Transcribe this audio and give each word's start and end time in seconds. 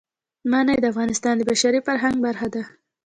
منی 0.51 0.77
د 0.81 0.85
افغانستان 0.93 1.33
د 1.37 1.41
بشري 1.49 1.79
فرهنګ 1.87 2.15
برخه 2.25 2.47
ده. 2.53 2.63